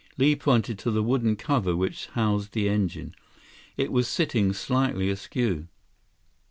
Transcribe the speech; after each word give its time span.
Li 0.17 0.35
pointed 0.35 0.79
to 0.79 0.89
the 0.89 1.03
wooden 1.03 1.35
cover 1.35 1.75
which 1.75 2.07
housed 2.13 2.53
the 2.53 2.67
engine. 2.67 3.13
It 3.77 3.91
was 3.91 4.07
sitting 4.07 4.51
slightly 4.51 5.11
askew. 5.11 5.67